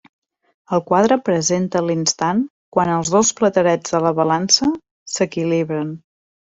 El 0.77 0.81
quadre 0.87 1.17
presenta 1.27 1.83
l'instant 1.89 2.41
quan 2.77 2.93
els 2.97 3.13
dos 3.19 3.33
platerets 3.43 3.97
de 3.97 4.05
la 4.09 4.17
balança 4.23 4.75
s'equilibren. 5.17 5.99